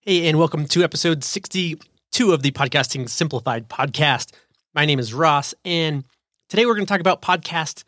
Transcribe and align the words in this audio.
Hey, 0.00 0.28
and 0.28 0.38
welcome 0.38 0.66
to 0.66 0.84
episode 0.84 1.24
62 1.24 2.32
of 2.32 2.42
the 2.42 2.50
Podcasting 2.52 3.08
Simplified 3.08 3.68
podcast. 3.68 4.32
My 4.74 4.84
name 4.84 4.98
is 4.98 5.12
Ross, 5.12 5.54
and 5.64 6.04
today 6.48 6.66
we're 6.66 6.74
going 6.74 6.86
to 6.86 6.88
talk 6.88 7.00
about 7.00 7.22
podcast 7.22 7.84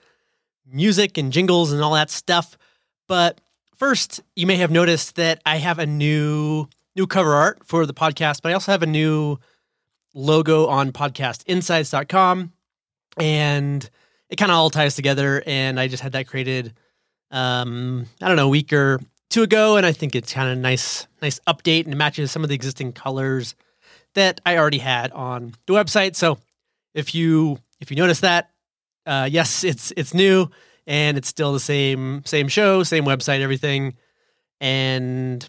music 0.66 1.16
and 1.16 1.32
jingles 1.32 1.72
and 1.72 1.82
all 1.82 1.95
that 1.95 2.11
stuff. 2.11 2.59
But 3.06 3.40
first, 3.77 4.21
you 4.35 4.46
may 4.46 4.56
have 4.56 4.71
noticed 4.71 5.16
that 5.16 5.40
I 5.46 5.56
have 5.59 5.79
a 5.79 5.87
new 5.87 6.67
new 6.97 7.07
cover 7.07 7.35
art 7.35 7.61
for 7.65 7.87
the 7.87 7.95
podcast, 7.95 8.43
but 8.43 8.51
I 8.51 8.55
also 8.55 8.73
have 8.73 8.83
a 8.83 8.87
new 8.87 9.39
logo 10.15 10.67
on 10.67 10.91
podcastinsights.com 10.91 12.53
and 13.19 13.91
it 14.31 14.37
kind 14.37 14.51
of 14.51 14.57
all 14.57 14.71
ties 14.71 14.97
together 14.97 15.43
and 15.47 15.79
I 15.79 15.87
just 15.87 16.02
had 16.02 16.12
that 16.12 16.27
created 16.27 16.75
um 17.30 18.07
I 18.20 18.29
don't 18.29 18.37
know, 18.37 18.47
a 18.47 18.48
week 18.48 18.73
or 18.73 19.01
two 19.30 19.42
ago, 19.42 19.77
and 19.77 19.84
I 19.87 19.92
think 19.92 20.15
it's 20.15 20.33
kind 20.33 20.51
of 20.51 20.59
nice, 20.59 21.06
nice 21.23 21.41
update 21.47 21.87
and 21.87 21.97
matches 21.97 22.30
some 22.30 22.42
of 22.42 22.48
the 22.48 22.55
existing 22.55 22.92
colors 22.92 23.54
that 24.14 24.41
I 24.46 24.56
already 24.56 24.78
had 24.78 25.12
on 25.12 25.54
the 25.66 25.74
website. 25.74 26.16
So 26.16 26.38
if 26.95 27.14
you 27.14 27.59
if 27.80 27.91
you 27.91 27.96
notice 27.96 28.20
that, 28.20 28.51
uh, 29.06 29.28
yes, 29.30 29.64
it's 29.64 29.92
it's 29.96 30.14
new 30.14 30.51
and 30.87 31.16
it's 31.18 31.28
still 31.28 31.52
the 31.52 31.60
same 31.60 32.23
same 32.24 32.48
show, 32.48 32.82
same 32.82 33.04
website, 33.04 33.41
everything, 33.41 33.95
and 34.60 35.48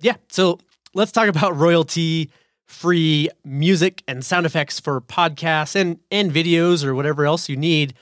yeah. 0.00 0.16
So 0.28 0.58
let's 0.94 1.12
talk 1.12 1.28
about 1.28 1.56
royalty 1.56 2.30
free 2.66 3.28
music 3.44 4.02
and 4.08 4.24
sound 4.24 4.46
effects 4.46 4.80
for 4.80 5.00
podcasts 5.00 5.76
and 5.76 5.98
and 6.10 6.32
videos 6.32 6.84
or 6.84 6.94
whatever 6.94 7.24
else 7.24 7.48
you 7.48 7.56
need. 7.56 7.94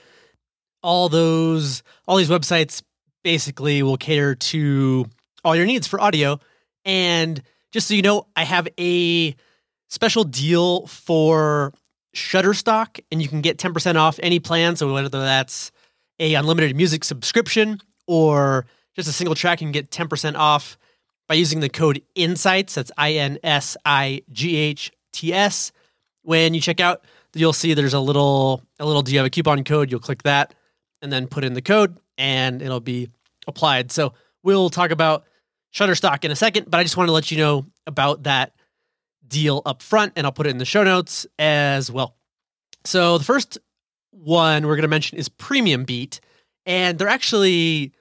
All 0.82 1.08
those 1.08 1.82
all 2.08 2.16
these 2.16 2.30
websites 2.30 2.82
basically 3.22 3.82
will 3.82 3.96
cater 3.96 4.34
to 4.34 5.06
all 5.44 5.56
your 5.56 5.66
needs 5.66 5.86
for 5.86 6.00
audio. 6.00 6.40
And 6.84 7.42
just 7.72 7.88
so 7.88 7.94
you 7.94 8.02
know, 8.02 8.26
I 8.36 8.44
have 8.44 8.68
a 8.78 9.34
special 9.88 10.24
deal 10.24 10.86
for 10.86 11.72
Shutterstock, 12.14 13.00
and 13.10 13.22
you 13.22 13.28
can 13.28 13.40
get 13.40 13.58
10% 13.58 13.96
off 13.96 14.18
any 14.22 14.38
plan. 14.38 14.76
So 14.76 14.92
whether 14.92 15.08
that's 15.08 15.72
a 16.18 16.34
unlimited 16.34 16.76
music 16.76 17.04
subscription 17.04 17.80
or 18.06 18.66
just 18.94 19.08
a 19.08 19.12
single 19.12 19.34
track, 19.34 19.60
you 19.60 19.66
can 19.66 19.72
get 19.72 19.90
10% 19.90 20.36
off 20.36 20.76
by 21.28 21.34
using 21.34 21.60
the 21.60 21.68
code 21.68 22.02
INSIGHTS. 22.14 22.74
That's 22.74 22.92
I 22.98 23.12
N 23.12 23.38
S 23.42 23.76
I 23.84 24.22
G 24.30 24.56
H 24.56 24.92
T 25.12 25.32
S. 25.32 25.72
When 26.22 26.54
you 26.54 26.60
check 26.60 26.80
out, 26.80 27.04
you'll 27.34 27.52
see 27.52 27.74
there's 27.74 27.94
a 27.94 28.00
little 28.00 28.62
a 28.78 28.84
little. 28.84 29.02
Do 29.02 29.12
you 29.12 29.18
have 29.18 29.26
a 29.26 29.30
coupon 29.30 29.64
code? 29.64 29.90
You'll 29.90 30.00
click 30.00 30.24
that 30.24 30.54
and 31.00 31.10
then 31.10 31.26
put 31.26 31.44
in 31.44 31.54
the 31.54 31.62
code, 31.62 31.98
and 32.18 32.60
it'll 32.60 32.80
be 32.80 33.08
applied. 33.46 33.92
So 33.92 34.14
we'll 34.42 34.70
talk 34.70 34.90
about 34.90 35.24
Shutterstock 35.74 36.24
in 36.24 36.30
a 36.30 36.36
second, 36.36 36.70
but 36.70 36.78
I 36.78 36.82
just 36.82 36.96
want 36.96 37.08
to 37.08 37.12
let 37.12 37.30
you 37.30 37.38
know 37.38 37.66
about 37.86 38.24
that 38.24 38.54
deal 39.26 39.62
up 39.64 39.82
front, 39.82 40.12
and 40.16 40.26
I'll 40.26 40.32
put 40.32 40.46
it 40.46 40.50
in 40.50 40.58
the 40.58 40.64
show 40.64 40.84
notes 40.84 41.26
as 41.38 41.90
well. 41.90 42.16
So 42.84 43.18
the 43.18 43.24
first 43.24 43.58
one 44.10 44.66
we're 44.66 44.76
going 44.76 44.82
to 44.82 44.88
mention 44.88 45.18
is 45.18 45.28
Premium 45.28 45.84
Beat, 45.84 46.20
and 46.66 46.98
they're 46.98 47.08
actually 47.08 47.92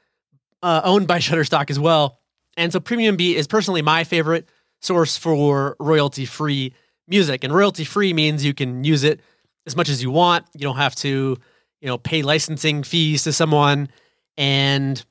uh, 0.62 0.82
owned 0.84 1.08
by 1.08 1.20
Shutterstock 1.20 1.70
as 1.70 1.80
well. 1.80 2.20
And 2.58 2.72
so 2.72 2.80
Premium 2.80 3.16
Beat 3.16 3.38
is 3.38 3.48
personally 3.48 3.82
my 3.82 4.04
favorite 4.04 4.48
source 4.82 5.18
for 5.18 5.76
royalty 5.80 6.26
free 6.26 6.74
music, 7.08 7.44
and 7.44 7.54
royalty 7.54 7.86
free 7.86 8.14
means 8.14 8.44
you 8.44 8.54
can 8.54 8.84
use 8.84 9.04
it 9.04 9.22
as 9.66 9.76
much 9.76 9.90
as 9.90 10.04
you 10.04 10.12
want. 10.12 10.46
You 10.54 10.62
don't 10.62 10.78
have 10.78 10.96
to, 10.98 11.38
you 11.80 11.88
know, 11.88 11.98
pay 11.98 12.22
licensing 12.22 12.84
fees 12.84 13.24
to 13.24 13.34
someone, 13.34 13.90
and 14.38 15.04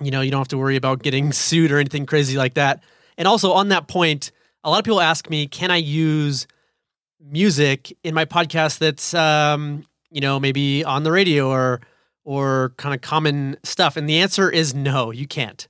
you 0.00 0.10
know, 0.10 0.20
you 0.20 0.30
don't 0.30 0.40
have 0.40 0.48
to 0.48 0.58
worry 0.58 0.76
about 0.76 1.02
getting 1.02 1.32
sued 1.32 1.72
or 1.72 1.78
anything 1.78 2.06
crazy 2.06 2.36
like 2.36 2.54
that. 2.54 2.82
And 3.18 3.26
also 3.26 3.52
on 3.52 3.68
that 3.68 3.88
point, 3.88 4.30
a 4.64 4.70
lot 4.70 4.78
of 4.78 4.84
people 4.84 5.00
ask 5.00 5.30
me, 5.30 5.46
can 5.46 5.70
I 5.70 5.76
use 5.76 6.46
music 7.20 7.96
in 8.04 8.14
my 8.14 8.24
podcast 8.24 8.78
that's 8.78 9.14
um, 9.14 9.84
you 10.10 10.20
know, 10.20 10.38
maybe 10.38 10.84
on 10.84 11.02
the 11.02 11.12
radio 11.12 11.48
or 11.48 11.80
or 12.24 12.72
kind 12.76 12.94
of 12.94 13.00
common 13.00 13.56
stuff? 13.62 13.96
And 13.96 14.08
the 14.08 14.18
answer 14.18 14.50
is 14.50 14.74
no, 14.74 15.10
you 15.10 15.26
can't. 15.26 15.66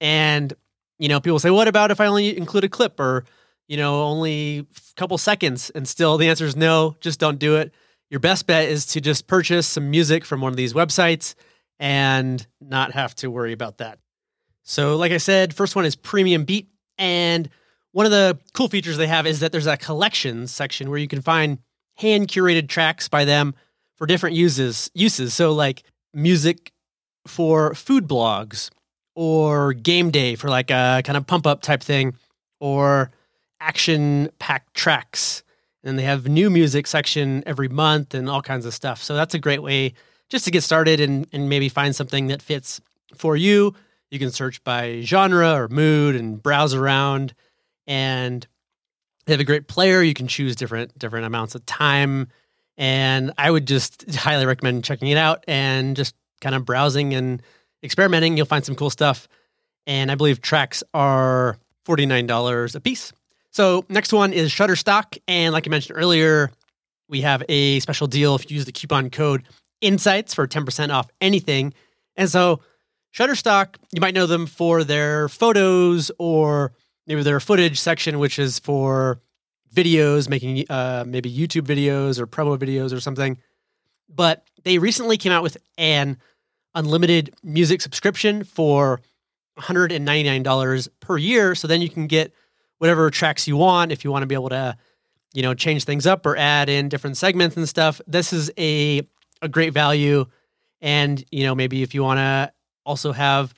And 0.00 0.52
you 0.98 1.08
know, 1.08 1.20
people 1.20 1.38
say, 1.38 1.50
what 1.50 1.68
about 1.68 1.90
if 1.90 2.00
I 2.00 2.06
only 2.06 2.36
include 2.36 2.64
a 2.64 2.68
clip 2.68 3.00
or 3.00 3.24
you 3.68 3.76
know, 3.76 4.02
only 4.02 4.58
a 4.58 4.94
couple 4.96 5.16
seconds? 5.18 5.70
And 5.70 5.88
still 5.88 6.18
the 6.18 6.28
answer 6.28 6.44
is 6.44 6.56
no, 6.56 6.96
just 7.00 7.18
don't 7.18 7.38
do 7.38 7.56
it. 7.56 7.72
Your 8.10 8.20
best 8.20 8.46
bet 8.46 8.68
is 8.68 8.84
to 8.86 9.00
just 9.00 9.26
purchase 9.26 9.66
some 9.66 9.90
music 9.90 10.24
from 10.24 10.42
one 10.42 10.52
of 10.52 10.56
these 10.56 10.74
websites 10.74 11.34
and 11.82 12.46
not 12.60 12.92
have 12.92 13.12
to 13.16 13.28
worry 13.28 13.52
about 13.52 13.78
that. 13.78 13.98
So, 14.62 14.96
like 14.96 15.10
I 15.10 15.16
said, 15.18 15.52
first 15.52 15.74
one 15.74 15.84
is 15.84 15.96
Premium 15.96 16.44
Beat. 16.44 16.68
And 16.96 17.50
one 17.90 18.06
of 18.06 18.12
the 18.12 18.38
cool 18.54 18.68
features 18.68 18.96
they 18.96 19.08
have 19.08 19.26
is 19.26 19.40
that 19.40 19.50
there's 19.50 19.66
a 19.66 19.76
collections 19.76 20.52
section 20.52 20.88
where 20.88 21.00
you 21.00 21.08
can 21.08 21.20
find 21.20 21.58
hand 21.96 22.28
curated 22.28 22.68
tracks 22.68 23.08
by 23.08 23.24
them 23.24 23.56
for 23.96 24.06
different 24.06 24.36
uses. 24.36 24.92
Uses 24.94 25.34
so 25.34 25.52
like 25.52 25.82
music 26.14 26.70
for 27.26 27.74
food 27.74 28.06
blogs, 28.06 28.70
or 29.16 29.72
game 29.72 30.12
day 30.12 30.36
for 30.36 30.48
like 30.48 30.70
a 30.70 31.02
kind 31.04 31.16
of 31.16 31.26
pump 31.26 31.48
up 31.48 31.62
type 31.62 31.82
thing, 31.82 32.14
or 32.60 33.10
action 33.60 34.30
packed 34.38 34.72
tracks. 34.74 35.42
And 35.82 35.98
they 35.98 36.04
have 36.04 36.28
new 36.28 36.48
music 36.48 36.86
section 36.86 37.42
every 37.44 37.68
month 37.68 38.14
and 38.14 38.30
all 38.30 38.40
kinds 38.40 38.66
of 38.66 38.72
stuff. 38.72 39.02
So 39.02 39.16
that's 39.16 39.34
a 39.34 39.40
great 39.40 39.64
way 39.64 39.94
just 40.32 40.46
to 40.46 40.50
get 40.50 40.62
started 40.62 40.98
and, 40.98 41.26
and 41.32 41.50
maybe 41.50 41.68
find 41.68 41.94
something 41.94 42.28
that 42.28 42.40
fits 42.40 42.80
for 43.14 43.36
you. 43.36 43.74
You 44.10 44.18
can 44.18 44.30
search 44.30 44.64
by 44.64 45.02
genre 45.02 45.52
or 45.52 45.68
mood 45.68 46.16
and 46.16 46.42
browse 46.42 46.72
around. 46.72 47.34
And 47.86 48.46
they 49.26 49.34
have 49.34 49.40
a 49.40 49.44
great 49.44 49.68
player. 49.68 50.02
You 50.02 50.14
can 50.14 50.26
choose 50.26 50.56
different 50.56 50.98
different 50.98 51.26
amounts 51.26 51.54
of 51.54 51.64
time. 51.66 52.28
And 52.78 53.32
I 53.36 53.50
would 53.50 53.66
just 53.66 54.10
highly 54.14 54.46
recommend 54.46 54.84
checking 54.84 55.08
it 55.08 55.18
out 55.18 55.44
and 55.46 55.94
just 55.94 56.14
kind 56.40 56.54
of 56.54 56.64
browsing 56.64 57.12
and 57.12 57.42
experimenting. 57.84 58.36
You'll 58.36 58.46
find 58.46 58.64
some 58.64 58.74
cool 58.74 58.90
stuff. 58.90 59.28
And 59.86 60.10
I 60.10 60.14
believe 60.14 60.40
tracks 60.40 60.82
are 60.94 61.58
$49 61.86 62.74
a 62.74 62.80
piece. 62.80 63.12
So 63.50 63.84
next 63.90 64.14
one 64.14 64.32
is 64.32 64.50
Shutterstock. 64.50 65.18
And 65.28 65.52
like 65.52 65.66
I 65.66 65.70
mentioned 65.70 65.98
earlier, 65.98 66.50
we 67.08 67.20
have 67.20 67.42
a 67.50 67.80
special 67.80 68.06
deal 68.06 68.34
if 68.34 68.50
you 68.50 68.54
use 68.54 68.64
the 68.64 68.72
coupon 68.72 69.10
code 69.10 69.42
insights 69.82 70.32
for 70.32 70.46
10% 70.46 70.90
off 70.90 71.08
anything. 71.20 71.74
And 72.16 72.30
so 72.30 72.60
Shutterstock, 73.14 73.76
you 73.92 74.00
might 74.00 74.14
know 74.14 74.26
them 74.26 74.46
for 74.46 74.84
their 74.84 75.28
photos 75.28 76.10
or 76.18 76.72
maybe 77.06 77.22
their 77.22 77.40
footage 77.40 77.78
section, 77.78 78.18
which 78.18 78.38
is 78.38 78.58
for 78.58 79.20
videos, 79.74 80.28
making 80.28 80.64
uh, 80.70 81.04
maybe 81.06 81.30
YouTube 81.30 81.66
videos 81.66 82.18
or 82.18 82.26
promo 82.26 82.56
videos 82.56 82.94
or 82.94 83.00
something. 83.00 83.36
But 84.08 84.46
they 84.64 84.78
recently 84.78 85.16
came 85.16 85.32
out 85.32 85.42
with 85.42 85.58
an 85.76 86.18
unlimited 86.74 87.34
music 87.42 87.82
subscription 87.82 88.44
for 88.44 89.00
$199 89.58 90.88
per 91.00 91.18
year. 91.18 91.54
So 91.54 91.68
then 91.68 91.82
you 91.82 91.90
can 91.90 92.06
get 92.06 92.32
whatever 92.78 93.10
tracks 93.10 93.46
you 93.46 93.56
want 93.56 93.92
if 93.92 94.04
you 94.04 94.10
want 94.10 94.22
to 94.22 94.26
be 94.26 94.34
able 94.34 94.48
to, 94.50 94.76
you 95.34 95.42
know, 95.42 95.54
change 95.54 95.84
things 95.84 96.06
up 96.06 96.24
or 96.24 96.36
add 96.36 96.68
in 96.68 96.88
different 96.88 97.16
segments 97.16 97.56
and 97.56 97.68
stuff. 97.68 98.00
This 98.06 98.32
is 98.32 98.50
a 98.58 99.02
a 99.42 99.48
great 99.48 99.74
value. 99.74 100.24
And, 100.80 101.22
you 101.30 101.44
know, 101.44 101.54
maybe 101.54 101.82
if 101.82 101.94
you 101.94 102.02
want 102.02 102.18
to 102.18 102.52
also 102.86 103.12
have 103.12 103.52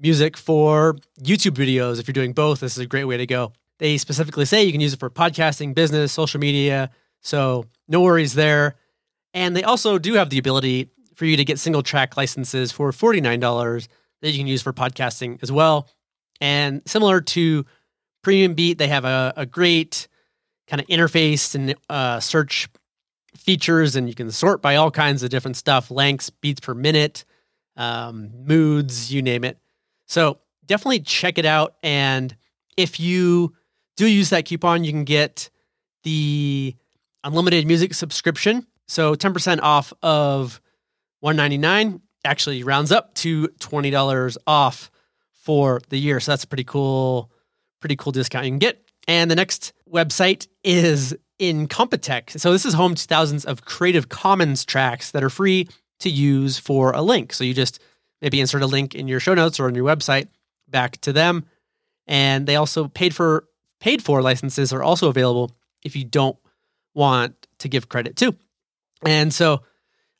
music 0.00 0.36
for 0.36 0.96
YouTube 1.22 1.54
videos, 1.54 2.00
if 2.00 2.08
you're 2.08 2.12
doing 2.12 2.32
both, 2.32 2.60
this 2.60 2.72
is 2.72 2.78
a 2.78 2.86
great 2.86 3.04
way 3.04 3.16
to 3.16 3.26
go. 3.26 3.52
They 3.78 3.96
specifically 3.98 4.44
say 4.44 4.64
you 4.64 4.72
can 4.72 4.80
use 4.80 4.92
it 4.92 5.00
for 5.00 5.10
podcasting, 5.10 5.74
business, 5.74 6.12
social 6.12 6.40
media. 6.40 6.90
So 7.20 7.64
no 7.86 8.00
worries 8.00 8.34
there. 8.34 8.74
And 9.34 9.54
they 9.54 9.62
also 9.62 9.98
do 9.98 10.14
have 10.14 10.30
the 10.30 10.38
ability 10.38 10.90
for 11.14 11.24
you 11.24 11.36
to 11.36 11.44
get 11.44 11.58
single 11.58 11.82
track 11.82 12.16
licenses 12.16 12.72
for 12.72 12.90
$49 12.90 13.88
that 14.22 14.30
you 14.30 14.38
can 14.38 14.46
use 14.46 14.62
for 14.62 14.72
podcasting 14.72 15.38
as 15.42 15.52
well. 15.52 15.88
And 16.40 16.82
similar 16.86 17.20
to 17.20 17.66
Premium 18.22 18.54
Beat, 18.54 18.78
they 18.78 18.88
have 18.88 19.04
a, 19.04 19.32
a 19.36 19.46
great 19.46 20.08
kind 20.66 20.80
of 20.80 20.86
interface 20.88 21.54
and 21.54 21.74
uh, 21.88 22.20
search 22.20 22.68
features 23.36 23.96
and 23.96 24.08
you 24.08 24.14
can 24.14 24.30
sort 24.30 24.62
by 24.62 24.76
all 24.76 24.90
kinds 24.90 25.22
of 25.22 25.30
different 25.30 25.56
stuff 25.56 25.90
lengths, 25.90 26.30
beats 26.30 26.60
per 26.60 26.74
minute, 26.74 27.24
um, 27.76 28.30
moods, 28.44 29.12
you 29.12 29.22
name 29.22 29.44
it. 29.44 29.58
So 30.06 30.38
definitely 30.66 31.00
check 31.00 31.38
it 31.38 31.46
out. 31.46 31.76
And 31.82 32.36
if 32.76 33.00
you 33.00 33.54
do 33.96 34.06
use 34.06 34.30
that 34.30 34.44
coupon, 34.44 34.84
you 34.84 34.92
can 34.92 35.04
get 35.04 35.50
the 36.04 36.74
unlimited 37.24 37.66
music 37.66 37.94
subscription. 37.94 38.66
So 38.86 39.14
10% 39.14 39.60
off 39.60 39.92
of 40.02 40.60
199 41.20 42.00
actually 42.24 42.62
rounds 42.62 42.92
up 42.92 43.14
to 43.14 43.48
$20 43.60 44.36
off 44.46 44.90
for 45.32 45.80
the 45.88 45.98
year. 45.98 46.20
So 46.20 46.32
that's 46.32 46.44
a 46.44 46.48
pretty 46.48 46.64
cool, 46.64 47.30
pretty 47.80 47.96
cool 47.96 48.12
discount 48.12 48.44
you 48.44 48.50
can 48.50 48.58
get. 48.58 48.82
And 49.06 49.30
the 49.30 49.36
next 49.36 49.72
website 49.90 50.46
is 50.62 51.16
Incompetech. 51.40 52.38
So 52.38 52.52
this 52.52 52.64
is 52.64 52.74
home 52.74 52.94
to 52.94 53.04
thousands 53.04 53.44
of 53.44 53.64
Creative 53.64 54.08
Commons 54.08 54.64
tracks 54.64 55.10
that 55.12 55.22
are 55.22 55.30
free 55.30 55.68
to 56.00 56.10
use 56.10 56.58
for 56.58 56.92
a 56.92 57.02
link. 57.02 57.32
So 57.32 57.44
you 57.44 57.54
just 57.54 57.80
maybe 58.20 58.40
insert 58.40 58.62
a 58.62 58.66
link 58.66 58.94
in 58.94 59.08
your 59.08 59.20
show 59.20 59.34
notes 59.34 59.60
or 59.60 59.66
on 59.66 59.74
your 59.74 59.84
website 59.84 60.28
back 60.68 61.00
to 61.02 61.12
them. 61.12 61.44
And 62.06 62.46
they 62.46 62.56
also 62.56 62.88
paid 62.88 63.14
for 63.14 63.44
paid 63.80 64.02
for 64.02 64.22
licenses 64.22 64.72
are 64.72 64.82
also 64.82 65.08
available 65.08 65.52
if 65.84 65.94
you 65.94 66.04
don't 66.04 66.36
want 66.94 67.46
to 67.58 67.68
give 67.68 67.88
credit 67.88 68.16
to. 68.16 68.34
And 69.04 69.32
so 69.32 69.62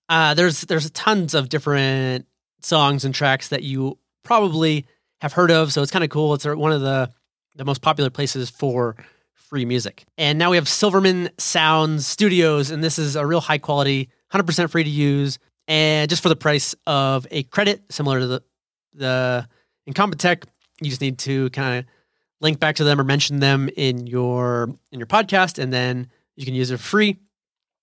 uh, 0.09 0.35
there's 0.35 0.63
there's 0.63 0.91
tons 0.91 1.35
of 1.35 1.49
different 1.49 2.27
songs 2.63 3.05
and 3.05 3.15
tracks 3.15 3.49
that 3.49 3.63
you 3.63 3.99
probably 4.23 4.87
have 5.21 5.33
heard 5.33 5.51
of. 5.51 5.73
So 5.73 5.83
it's 5.83 5.91
kind 5.91 6.05
of 6.05 6.11
cool. 6.11 6.35
It's 6.35 6.45
one 6.45 6.73
of 6.73 6.81
the 6.81 7.11
the 7.57 7.65
most 7.65 7.83
popular 7.83 8.11
places 8.11 8.51
for 8.51 8.97
free 9.39 9.65
music. 9.65 10.05
And 10.17 10.39
now 10.39 10.51
we 10.51 10.57
have 10.57 10.69
Silverman 10.69 11.31
Sounds 11.39 12.07
Studios, 12.07 12.71
and 12.71 12.83
this 12.83 12.99
is 12.99 13.17
a 13.17 13.25
real 13.25 13.41
high 13.41 13.59
quality, 13.59 14.11
100% 14.33 14.71
free 14.71 14.85
to 14.85 14.91
use, 14.91 15.39
and 15.67 16.11
just 16.11 16.23
for 16.23 16.29
the 16.29 16.37
price 16.37 16.75
of 16.87 17.27
a 17.31 17.45
credit, 17.45 17.83
similar 17.91 18.21
to 18.21 18.27
the 18.27 18.43
the 18.95 19.49
Incompetech. 19.89 20.45
You 20.81 20.91
just 20.91 21.01
need 21.01 21.19
to 21.21 21.51
kind 21.51 21.79
of 21.79 21.85
link 22.41 22.59
back 22.61 22.77
to 22.77 22.85
them 22.85 23.01
or 23.01 23.05
mention 23.05 23.41
them 23.41 23.69
in 23.77 24.07
your 24.07 24.75
in 24.93 24.99
your 24.99 25.07
podcast, 25.07 25.63
and 25.63 25.73
then 25.73 26.09
you 26.37 26.45
can 26.45 26.55
use 26.55 26.71
it 26.71 26.81
free. 26.81 27.19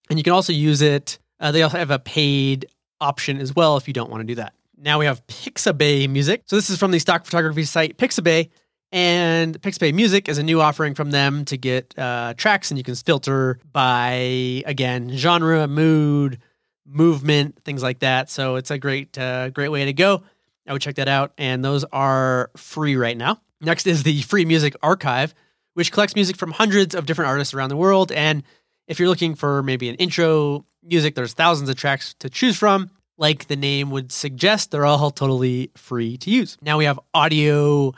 And 0.10 0.20
you 0.20 0.24
can 0.24 0.34
also 0.34 0.54
use 0.54 0.82
it. 0.82 1.20
Uh, 1.40 1.52
they 1.52 1.64
also 1.64 1.78
have 1.78 1.92
a 1.92 2.00
paid 2.00 2.68
option 3.02 3.40
as 3.40 3.56
well 3.56 3.76
if 3.78 3.88
you 3.88 3.94
don't 3.94 4.10
want 4.10 4.22
to 4.22 4.26
do 4.26 4.36
that. 4.36 4.54
Now 4.78 5.00
we 5.00 5.06
have 5.06 5.26
Pixabay 5.28 6.10
Music. 6.10 6.44
So 6.46 6.56
this 6.56 6.70
is 6.70 6.78
from 6.78 6.92
the 6.92 7.00
stock 7.00 7.26
photography 7.26 7.64
site 7.64 7.98
Pixabay. 7.98 8.50
And 8.96 9.62
Pixabay 9.62 9.94
Music 9.94 10.30
is 10.30 10.38
a 10.38 10.44
new 10.44 10.62
offering 10.62 10.96
from 10.96 11.12
them 11.12 11.44
to 11.46 11.58
get 11.58 11.94
uh, 12.00 12.34
tracks, 12.38 12.72
and 12.72 12.78
you 12.78 12.84
can 12.86 12.96
filter 12.96 13.60
by, 13.74 14.64
again, 14.66 15.12
genre, 15.18 15.68
mood, 15.68 16.40
movement, 16.88 17.62
things 17.66 17.84
like 17.84 18.00
that. 18.00 18.30
So 18.30 18.56
it's 18.56 18.72
a 18.72 18.78
great, 18.78 19.18
uh, 19.18 19.50
great 19.50 19.68
way 19.68 19.84
to 19.84 19.92
go. 19.92 20.24
I 20.66 20.72
would 20.72 20.82
check 20.82 20.96
that 20.96 21.10
out. 21.10 21.34
And 21.38 21.64
those 21.64 21.84
are 21.92 22.52
free 22.56 22.96
right 22.96 23.18
now. 23.18 23.42
Next 23.60 23.86
is 23.86 24.04
the 24.04 24.22
Free 24.22 24.46
Music 24.46 24.78
Archive, 24.82 25.36
which 25.74 25.92
collects 25.92 26.16
music 26.16 26.38
from 26.38 26.52
hundreds 26.52 26.96
of 26.96 27.06
different 27.06 27.28
artists 27.28 27.54
around 27.54 27.72
the 27.72 27.76
world. 27.76 28.14
And 28.14 28.44
if 28.88 28.98
you're 28.98 29.10
looking 29.10 29.36
for 29.36 29.62
maybe 29.62 29.90
an 29.90 29.96
intro 29.96 30.64
music, 30.82 31.16
there's 31.16 31.34
thousands 31.34 31.68
of 31.68 31.76
tracks 31.76 32.16
to 32.20 32.30
choose 32.30 32.56
from. 32.56 32.90
Like 33.18 33.48
the 33.48 33.58
name 33.58 33.92
would 33.92 34.14
suggest, 34.14 34.72
they're 34.72 34.86
all 34.86 35.12
totally 35.12 35.72
free 35.76 36.16
to 36.20 36.30
use. 36.30 36.58
Now 36.62 36.78
we 36.78 36.86
have 36.86 36.98
Audio 37.14 37.94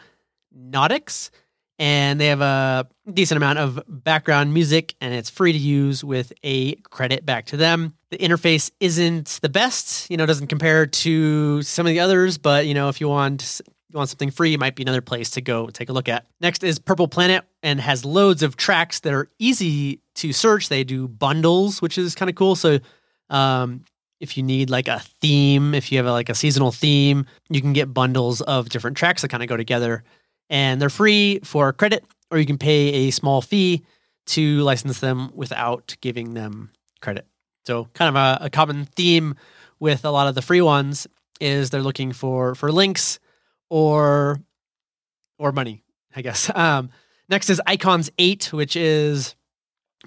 Nautics, 0.58 1.32
and 1.80 2.20
they 2.20 2.28
have 2.28 2.42
a 2.42 2.88
decent 3.12 3.38
amount 3.38 3.60
of 3.60 3.82
background 3.88 4.54
music, 4.54 4.96
and 5.00 5.14
it's 5.14 5.30
free 5.30 5.52
to 5.52 5.58
use 5.58 6.04
with 6.04 6.34
a 6.44 6.76
credit 6.76 7.26
back 7.26 7.46
to 7.48 7.58
them. 7.58 7.94
The 8.10 8.18
interface 8.18 8.72
isn't 8.80 9.40
the 9.42 9.50
best, 9.50 10.10
you 10.10 10.18
know, 10.18 10.26
doesn't 10.26 10.48
compare 10.48 10.88
to 10.88 11.62
some 11.62 11.86
of 11.86 11.92
the 11.92 12.00
others, 12.00 12.38
but 12.38 12.66
you 12.66 12.74
know, 12.74 12.90
if 12.90 13.00
you 13.00 13.08
want 13.08 13.62
you 13.90 13.98
want 13.98 14.10
something 14.10 14.32
free, 14.32 14.54
it 14.54 14.60
might 14.60 14.76
be 14.76 14.84
another 14.84 15.02
place 15.02 15.30
to 15.32 15.42
go 15.42 15.68
take 15.68 15.90
a 15.90 15.94
look 15.94 16.10
at. 16.10 16.26
Next 16.42 16.64
is 16.64 16.78
Purple 16.78 17.08
Planet 17.08 17.46
and 17.64 17.80
has 17.80 18.04
loads 18.04 18.44
of 18.44 18.58
tracks 18.58 19.00
that 19.02 19.14
are 19.14 19.30
easy 19.40 20.02
to 20.16 20.34
search. 20.34 20.68
They 20.68 20.84
do 20.84 21.08
bundles, 21.08 21.82
which 21.82 21.98
is 21.98 22.14
kind 22.14 22.30
of 22.30 22.36
cool. 22.36 22.56
So 22.56 22.80
um, 23.30 23.86
if 24.20 24.36
you 24.36 24.44
need 24.44 24.70
like 24.70 24.88
a 24.88 25.00
theme, 25.22 25.74
if 25.74 25.92
you 25.92 25.98
have 26.00 26.06
a, 26.06 26.12
like 26.12 26.30
a 26.30 26.36
seasonal 26.36 26.72
theme, 26.72 27.26
you 27.50 27.62
can 27.62 27.74
get 27.74 27.94
bundles 27.94 28.42
of 28.42 28.70
different 28.70 28.98
tracks 28.98 29.22
that 29.22 29.30
kind 29.30 29.44
of 29.44 29.48
go 29.48 29.56
together. 29.58 30.04
And 30.50 30.82
they're 30.82 30.90
free 30.90 31.40
for 31.44 31.74
credit, 31.74 32.06
or 32.32 32.38
you 32.38 32.46
can 32.46 32.58
pay 32.58 33.08
a 33.08 33.12
small 33.12 33.42
fee 33.42 33.84
to 34.28 34.62
license 34.62 35.00
them 35.00 35.32
without 35.34 35.96
giving 36.02 36.34
them 36.34 36.72
credit. 37.02 37.26
So 37.66 37.86
kind 37.94 38.10
of 38.10 38.16
a, 38.16 38.46
a 38.46 38.50
common 38.50 38.86
theme 38.96 39.36
with 39.80 40.06
a 40.06 40.12
lot 40.12 40.28
of 40.28 40.36
the 40.36 40.42
free 40.42 40.62
ones 40.62 41.08
is 41.40 41.70
they're 41.70 41.82
looking 41.82 42.14
for 42.14 42.56
for 42.56 42.72
links 42.72 43.20
or 43.70 44.40
or 45.38 45.52
money, 45.52 45.84
I 46.16 46.22
guess. 46.22 46.50
Um, 46.56 46.90
next 47.30 47.50
is 47.50 47.62
Icons 47.68 48.10
Eight, 48.18 48.52
which 48.54 48.76
is 48.76 49.36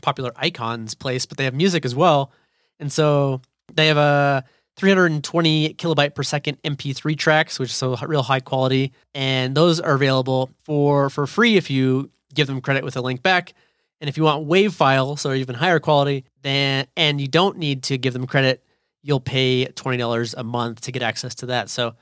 popular 0.02 0.32
icons 0.36 0.94
place, 0.94 1.26
but 1.26 1.36
they 1.36 1.44
have 1.44 1.54
music 1.54 1.84
as 1.84 1.94
well, 1.94 2.32
and 2.78 2.90
so 2.90 3.42
they 3.74 3.86
have 3.88 3.98
a 3.98 4.44
320 4.80 5.74
kilobyte 5.74 6.14
per 6.14 6.22
second 6.22 6.60
MP3 6.62 7.16
tracks, 7.16 7.58
which 7.58 7.68
is 7.68 7.76
so 7.76 7.94
real 8.06 8.22
high 8.22 8.40
quality, 8.40 8.92
and 9.14 9.54
those 9.54 9.78
are 9.78 9.92
available 9.92 10.48
for 10.64 11.10
for 11.10 11.26
free 11.26 11.58
if 11.58 11.70
you 11.70 12.10
give 12.32 12.46
them 12.46 12.62
credit 12.62 12.82
with 12.82 12.96
a 12.96 13.02
link 13.02 13.22
back. 13.22 13.52
And 14.00 14.08
if 14.08 14.16
you 14.16 14.22
want 14.22 14.48
WAV 14.48 14.72
files 14.72 15.26
or 15.26 15.34
even 15.34 15.54
higher 15.54 15.80
quality, 15.80 16.24
then 16.40 16.86
and 16.96 17.20
you 17.20 17.28
don't 17.28 17.58
need 17.58 17.82
to 17.84 17.98
give 17.98 18.14
them 18.14 18.26
credit, 18.26 18.64
you'll 19.02 19.20
pay 19.20 19.66
twenty 19.66 19.98
dollars 19.98 20.32
a 20.32 20.42
month 20.42 20.80
to 20.82 20.92
get 20.92 21.02
access 21.02 21.34
to 21.36 21.46
that. 21.46 21.68
So 21.68 21.88
a 21.88 21.94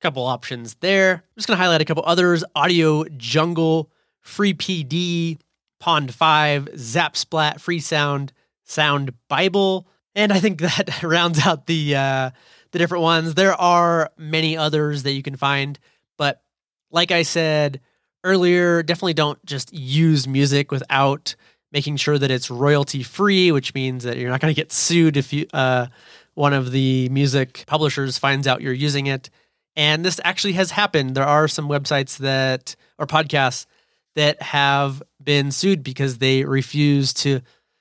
couple 0.00 0.24
options 0.24 0.74
there. 0.80 1.12
I'm 1.12 1.22
just 1.36 1.46
to 1.46 1.54
highlight 1.54 1.82
a 1.82 1.84
couple 1.84 2.02
others 2.04 2.42
Audio 2.56 3.04
Jungle, 3.16 3.92
Free 4.20 4.54
PD, 4.54 5.38
Pond 5.78 6.12
5, 6.12 6.70
Zap 6.76 7.16
Splat, 7.16 7.60
Free 7.60 7.78
Sound, 7.78 8.32
Sound 8.64 9.12
Bible. 9.28 9.86
And 10.14 10.32
I 10.32 10.40
think 10.40 10.60
that 10.60 11.02
rounds 11.02 11.44
out 11.44 11.66
the 11.66 11.96
uh, 11.96 12.30
the 12.72 12.78
different 12.78 13.02
ones. 13.02 13.34
There 13.34 13.54
are 13.54 14.10
many 14.16 14.56
others 14.56 15.02
that 15.04 15.12
you 15.12 15.22
can 15.22 15.36
find, 15.36 15.78
but 16.16 16.42
like 16.90 17.10
I 17.10 17.22
said 17.22 17.80
earlier, 18.22 18.82
definitely 18.82 19.14
don't 19.14 19.44
just 19.44 19.72
use 19.72 20.26
music 20.26 20.70
without 20.70 21.34
making 21.72 21.96
sure 21.96 22.16
that 22.16 22.30
it's 22.30 22.50
royalty 22.50 23.02
free, 23.02 23.50
which 23.50 23.74
means 23.74 24.04
that 24.04 24.16
you're 24.16 24.30
not 24.30 24.40
going 24.40 24.54
to 24.54 24.60
get 24.60 24.72
sued 24.72 25.16
if 25.16 25.32
you 25.32 25.46
uh, 25.52 25.86
one 26.34 26.52
of 26.52 26.70
the 26.70 27.08
music 27.10 27.64
publishers 27.66 28.18
finds 28.18 28.46
out 28.46 28.62
you're 28.62 28.72
using 28.72 29.06
it. 29.06 29.30
And 29.76 30.04
this 30.04 30.20
actually 30.22 30.52
has 30.52 30.70
happened. 30.70 31.16
There 31.16 31.26
are 31.26 31.48
some 31.48 31.68
websites 31.68 32.18
that 32.18 32.76
or 32.98 33.06
podcasts 33.06 33.66
that 34.14 34.40
have 34.40 35.02
been 35.22 35.50
sued 35.50 35.82
because 35.82 36.18
they 36.18 36.44
refuse 36.44 37.12
to 37.14 37.40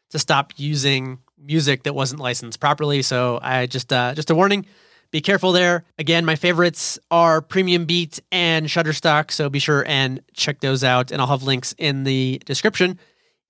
to 0.09 0.19
stop 0.19 0.53
using 0.57 1.19
music 1.43 1.83
that 1.83 1.93
wasn't 1.93 2.21
licensed 2.21 2.59
properly. 2.59 3.01
So 3.01 3.39
I 3.41 3.65
just 3.65 3.91
uh, 3.91 4.13
just 4.15 4.29
a 4.29 4.35
warning. 4.35 4.65
Be 5.11 5.21
careful 5.21 5.51
there. 5.51 5.83
Again, 5.99 6.25
my 6.25 6.35
favorites 6.35 6.97
are 7.11 7.39
Premium 7.39 7.85
Beat 7.85 8.19
and 8.31 8.65
Shutterstock, 8.65 9.29
so 9.29 9.47
be 9.47 9.59
sure 9.59 9.85
and 9.87 10.21
check 10.33 10.59
those 10.61 10.83
out. 10.83 11.11
And 11.11 11.21
I'll 11.21 11.27
have 11.27 11.43
links 11.43 11.75
in 11.77 12.03
the 12.03 12.41
description 12.45 12.97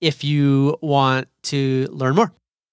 if 0.00 0.22
you 0.22 0.76
want 0.82 1.28
to 1.44 1.88
learn 1.90 2.16
more. 2.16 2.32